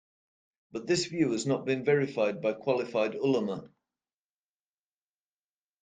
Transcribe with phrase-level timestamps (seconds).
[0.71, 3.69] But this view has not been verified by qualified ulama.